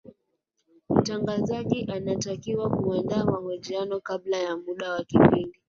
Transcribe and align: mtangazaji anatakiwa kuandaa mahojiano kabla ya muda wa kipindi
mtangazaji 0.89 1.83
anatakiwa 1.91 2.69
kuandaa 2.69 3.23
mahojiano 3.25 3.99
kabla 3.99 4.37
ya 4.37 4.57
muda 4.57 4.91
wa 4.91 5.03
kipindi 5.03 5.59